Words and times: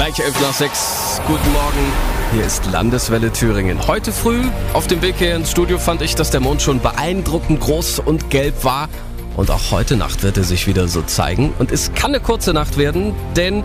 Gleich 0.00 0.18
11 0.18 0.40
nach 0.40 0.54
6. 0.54 1.20
Guten 1.26 1.52
Morgen. 1.52 1.92
Hier 2.32 2.46
ist 2.46 2.64
Landeswelle 2.72 3.30
Thüringen. 3.34 3.86
Heute 3.86 4.12
früh 4.12 4.40
auf 4.72 4.86
dem 4.86 5.02
Weg 5.02 5.16
hier 5.18 5.36
ins 5.36 5.50
Studio 5.50 5.76
fand 5.76 6.00
ich, 6.00 6.14
dass 6.14 6.30
der 6.30 6.40
Mond 6.40 6.62
schon 6.62 6.80
beeindruckend 6.80 7.60
groß 7.60 7.98
und 7.98 8.30
gelb 8.30 8.64
war. 8.64 8.88
Und 9.36 9.50
auch 9.50 9.70
heute 9.70 9.98
Nacht 9.98 10.22
wird 10.22 10.38
er 10.38 10.44
sich 10.44 10.66
wieder 10.66 10.88
so 10.88 11.02
zeigen. 11.02 11.52
Und 11.58 11.70
es 11.70 11.92
kann 11.92 12.14
eine 12.14 12.20
kurze 12.20 12.54
Nacht 12.54 12.78
werden, 12.78 13.12
denn 13.36 13.62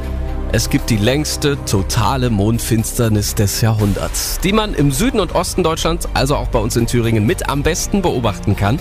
es 0.51 0.69
gibt 0.69 0.89
die 0.89 0.97
längste 0.97 1.57
totale 1.63 2.29
Mondfinsternis 2.29 3.35
des 3.35 3.61
Jahrhunderts, 3.61 4.41
die 4.43 4.51
man 4.51 4.73
im 4.73 4.91
Süden 4.91 5.21
und 5.21 5.35
Osten 5.35 5.63
Deutschlands, 5.63 6.09
also 6.13 6.35
auch 6.35 6.49
bei 6.49 6.59
uns 6.59 6.75
in 6.75 6.85
Thüringen, 6.85 7.25
mit 7.25 7.47
am 7.47 7.63
besten 7.63 8.01
beobachten 8.01 8.57
kann. 8.57 8.77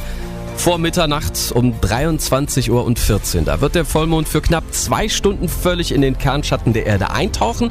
Vor 0.57 0.79
Mitternacht 0.79 1.53
um 1.55 1.79
23 1.81 2.71
Uhr 2.71 2.85
und 2.85 2.99
14. 2.99 3.45
Da 3.45 3.61
wird 3.61 3.75
der 3.75 3.85
Vollmond 3.85 4.29
für 4.29 4.41
knapp 4.41 4.65
zwei 4.73 5.09
Stunden 5.09 5.49
völlig 5.49 5.93
in 5.93 6.01
den 6.01 6.17
Kernschatten 6.17 6.73
der 6.73 6.87
Erde 6.87 7.11
eintauchen 7.11 7.71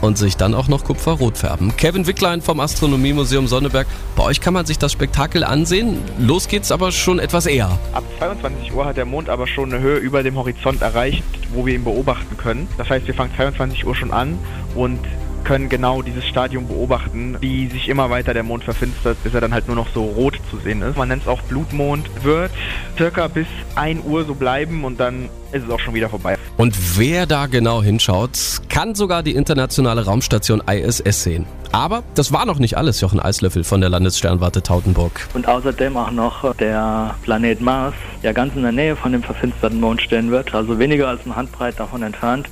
und 0.00 0.18
sich 0.18 0.36
dann 0.36 0.54
auch 0.54 0.68
noch 0.68 0.84
kupferrot 0.84 1.38
färben. 1.38 1.76
Kevin 1.76 2.06
Wicklein 2.06 2.42
vom 2.42 2.60
Astronomiemuseum 2.60 3.46
Sonneberg. 3.46 3.86
Bei 4.14 4.24
euch 4.24 4.40
kann 4.40 4.54
man 4.54 4.66
sich 4.66 4.78
das 4.78 4.92
Spektakel 4.92 5.44
ansehen. 5.44 6.02
Los 6.18 6.48
geht's 6.48 6.70
aber 6.70 6.92
schon 6.92 7.18
etwas 7.18 7.46
eher. 7.46 7.78
Ab 7.92 8.04
22 8.18 8.74
Uhr 8.74 8.84
hat 8.84 8.96
der 8.96 9.06
Mond 9.06 9.28
aber 9.28 9.46
schon 9.46 9.72
eine 9.72 9.82
Höhe 9.82 9.96
über 9.96 10.22
dem 10.22 10.36
Horizont 10.36 10.82
erreicht, 10.82 11.24
wo 11.54 11.64
wir 11.64 11.74
ihn 11.74 11.84
beobachten 11.84 12.36
können. 12.36 12.68
Das 12.76 12.90
heißt, 12.90 13.06
wir 13.06 13.14
fangen 13.14 13.30
22 13.36 13.86
Uhr 13.86 13.94
schon 13.94 14.10
an 14.10 14.38
und 14.74 15.00
können 15.46 15.68
genau 15.68 16.02
dieses 16.02 16.26
Stadium 16.26 16.66
beobachten, 16.66 17.36
wie 17.40 17.68
sich 17.68 17.88
immer 17.88 18.10
weiter 18.10 18.34
der 18.34 18.42
Mond 18.42 18.64
verfinstert, 18.64 19.16
bis 19.22 19.32
er 19.32 19.40
dann 19.40 19.54
halt 19.54 19.68
nur 19.68 19.76
noch 19.76 19.86
so 19.94 20.02
rot 20.02 20.40
zu 20.50 20.58
sehen 20.58 20.82
ist. 20.82 20.96
Man 20.96 21.06
nennt 21.06 21.22
es 21.22 21.28
auch 21.28 21.40
Blutmond, 21.42 22.10
wird 22.24 22.50
circa 22.98 23.28
bis 23.28 23.46
1 23.76 24.04
Uhr 24.04 24.24
so 24.24 24.34
bleiben 24.34 24.84
und 24.84 24.98
dann 24.98 25.28
ist 25.52 25.62
es 25.62 25.70
auch 25.70 25.78
schon 25.78 25.94
wieder 25.94 26.08
vorbei. 26.08 26.36
Und 26.56 26.98
wer 26.98 27.26
da 27.26 27.46
genau 27.46 27.80
hinschaut, 27.80 28.36
kann 28.68 28.96
sogar 28.96 29.22
die 29.22 29.36
internationale 29.36 30.04
Raumstation 30.04 30.62
ISS 30.68 31.22
sehen. 31.22 31.46
Aber 31.70 32.02
das 32.16 32.32
war 32.32 32.44
noch 32.44 32.58
nicht 32.58 32.76
alles, 32.76 33.00
Jochen 33.00 33.20
Eislöffel 33.20 33.62
von 33.62 33.80
der 33.80 33.88
Landessternwarte 33.88 34.64
Tautenburg. 34.64 35.28
Und 35.34 35.46
außerdem 35.46 35.96
auch 35.96 36.10
noch 36.10 36.56
der 36.56 37.14
Planet 37.22 37.60
Mars, 37.60 37.94
der 38.24 38.34
ganz 38.34 38.56
in 38.56 38.62
der 38.62 38.72
Nähe 38.72 38.96
von 38.96 39.12
dem 39.12 39.22
verfinsterten 39.22 39.78
Mond 39.78 40.02
stehen 40.02 40.32
wird, 40.32 40.52
also 40.54 40.80
weniger 40.80 41.06
als 41.06 41.24
ein 41.24 41.36
Handbreit 41.36 41.78
davon 41.78 42.02
entfernt. 42.02 42.48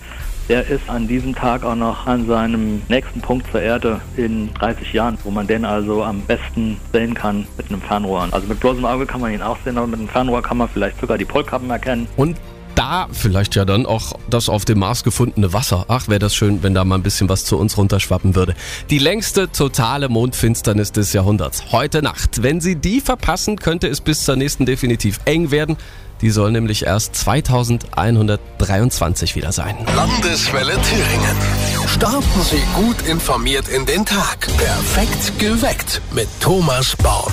Der 0.48 0.68
ist 0.68 0.90
an 0.90 1.08
diesem 1.08 1.34
Tag 1.34 1.64
auch 1.64 1.74
noch 1.74 2.06
an 2.06 2.26
seinem 2.26 2.82
nächsten 2.88 3.22
Punkt 3.22 3.50
zur 3.50 3.62
Erde 3.62 4.02
in 4.18 4.52
30 4.52 4.92
Jahren, 4.92 5.16
wo 5.24 5.30
man 5.30 5.46
den 5.46 5.64
also 5.64 6.04
am 6.04 6.20
besten 6.20 6.78
sehen 6.92 7.14
kann 7.14 7.46
mit 7.56 7.70
einem 7.70 7.80
Fernrohr. 7.80 8.28
Also 8.30 8.46
mit 8.46 8.60
bloßem 8.60 8.84
Auge 8.84 9.06
kann 9.06 9.22
man 9.22 9.32
ihn 9.32 9.40
auch 9.40 9.56
sehen, 9.64 9.78
aber 9.78 9.86
mit 9.86 10.00
einem 10.00 10.08
Fernrohr 10.08 10.42
kann 10.42 10.58
man 10.58 10.68
vielleicht 10.68 11.00
sogar 11.00 11.16
die 11.16 11.24
Polkappen 11.24 11.70
erkennen. 11.70 12.06
Und 12.16 12.36
da 12.74 13.08
vielleicht 13.12 13.54
ja 13.54 13.64
dann 13.64 13.86
auch 13.86 14.14
das 14.28 14.48
auf 14.48 14.64
dem 14.64 14.80
Mars 14.80 15.04
gefundene 15.04 15.52
Wasser. 15.52 15.84
Ach, 15.88 16.08
wäre 16.08 16.18
das 16.18 16.34
schön, 16.34 16.62
wenn 16.62 16.74
da 16.74 16.84
mal 16.84 16.96
ein 16.96 17.02
bisschen 17.02 17.28
was 17.28 17.44
zu 17.44 17.58
uns 17.58 17.76
runterschwappen 17.76 18.34
würde. 18.34 18.54
Die 18.90 18.98
längste 18.98 19.50
totale 19.50 20.08
Mondfinsternis 20.08 20.92
des 20.92 21.12
Jahrhunderts. 21.12 21.72
Heute 21.72 22.02
Nacht. 22.02 22.42
Wenn 22.42 22.60
Sie 22.60 22.76
die 22.76 23.00
verpassen, 23.00 23.58
könnte 23.58 23.88
es 23.88 24.00
bis 24.00 24.24
zur 24.24 24.36
nächsten 24.36 24.66
definitiv 24.66 25.20
eng 25.24 25.50
werden. 25.50 25.76
Die 26.20 26.30
soll 26.30 26.52
nämlich 26.52 26.86
erst 26.86 27.16
2123 27.16 29.34
wieder 29.36 29.52
sein. 29.52 29.76
Landeswelle 29.94 30.72
Thüringen. 30.72 31.36
Starten 31.86 32.42
Sie 32.42 32.62
gut 32.74 33.02
informiert 33.06 33.68
in 33.68 33.84
den 33.84 34.04
Tag. 34.04 34.48
Perfekt 34.56 35.38
geweckt 35.38 36.00
mit 36.12 36.28
Thomas 36.40 36.96
Baum. 36.96 37.32